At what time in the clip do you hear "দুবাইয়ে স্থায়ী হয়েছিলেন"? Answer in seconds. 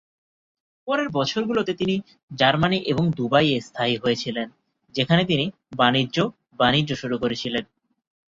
3.17-4.47